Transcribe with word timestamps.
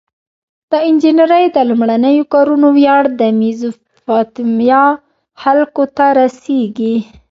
د 0.69 0.73
انجنیری 0.89 1.45
د 1.55 1.57
لومړنیو 1.69 2.29
کارونو 2.33 2.67
ویاړ 2.77 3.03
د 3.19 3.21
میزوپتامیا 3.39 4.83
خلکو 5.41 5.83
ته 5.97 6.05
رسیږي. 6.19 6.95